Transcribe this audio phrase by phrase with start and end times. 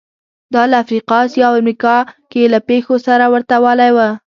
[0.53, 1.97] دا له افریقا، اسیا او امریکا
[2.31, 3.97] کې له پېښو سره ورته والی و